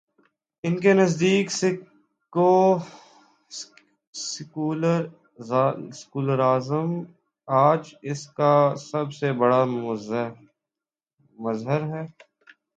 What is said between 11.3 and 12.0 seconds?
مظہر